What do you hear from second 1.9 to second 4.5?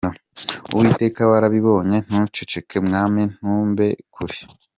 ntuceceke, Mwami ntumbe kure.